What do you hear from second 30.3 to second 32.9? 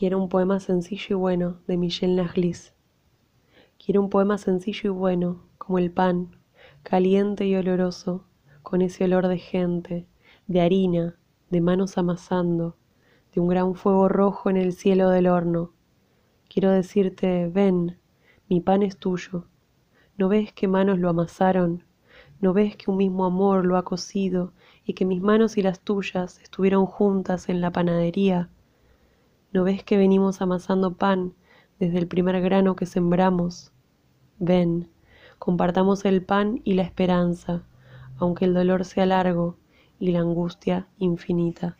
amasando pan desde el primer grano que